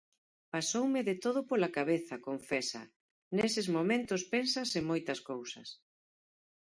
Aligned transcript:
"Pasoume 0.53 1.01
de 1.09 1.15
todo 1.25 1.39
pola 1.49 1.69
cabeza", 1.77 2.15
confesa, 2.27 2.81
"neses 3.37 3.67
momentos 3.77 4.21
pensas 4.33 4.69
en 4.77 4.83
moitas 4.91 5.19
cousas". 5.29 5.67